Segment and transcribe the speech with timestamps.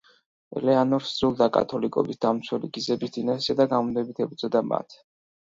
[0.59, 4.99] ელეანორს სძულდა კათოლიკობის დამცველი გიზების დინასტია და გამუდმებით ებრძოდა მათ.